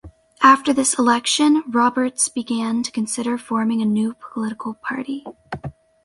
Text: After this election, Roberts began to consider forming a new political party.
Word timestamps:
After 0.41 0.73
this 0.73 0.97
election, 0.97 1.61
Roberts 1.67 2.27
began 2.27 2.81
to 2.81 2.91
consider 2.91 3.37
forming 3.37 3.83
a 3.83 3.85
new 3.85 4.15
political 4.15 4.73
party. 4.73 5.23